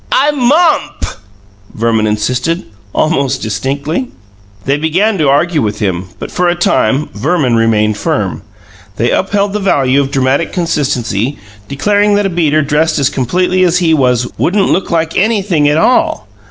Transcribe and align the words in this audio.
"I 0.11 0.31
momp!" 0.31 1.17
Verman 1.75 2.07
insisted, 2.07 2.63
almost 2.91 3.43
distinctly. 3.43 4.07
They 4.65 4.75
began 4.77 5.19
to 5.19 5.29
argue 5.29 5.61
with 5.61 5.77
him; 5.77 6.07
but, 6.17 6.31
for 6.31 6.49
a 6.49 6.55
time, 6.55 7.09
Verman 7.13 7.55
remained 7.55 7.97
firm. 7.99 8.41
They 8.95 9.11
upheld 9.11 9.53
the 9.53 9.59
value 9.59 10.01
of 10.01 10.09
dramatic 10.09 10.51
consistency, 10.51 11.37
declaring 11.67 12.15
that 12.15 12.25
a 12.25 12.29
beater 12.31 12.63
dressed 12.63 12.97
as 12.97 13.11
completely 13.11 13.63
as 13.63 13.77
he 13.77 13.93
was 13.93 14.27
"wouldn't 14.39 14.71
look 14.71 14.89
like 14.89 15.15
anything 15.15 15.69
at 15.69 15.77
all". 15.77 16.27